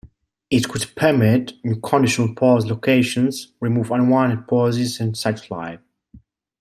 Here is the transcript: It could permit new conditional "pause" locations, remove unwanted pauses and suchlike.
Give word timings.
It 0.49 0.67
could 0.67 0.83
permit 0.95 1.53
new 1.63 1.79
conditional 1.79 2.33
"pause" 2.33 2.65
locations, 2.65 3.53
remove 3.59 3.91
unwanted 3.91 4.47
pauses 4.47 4.99
and 4.99 5.13
suchlike. 5.13 5.79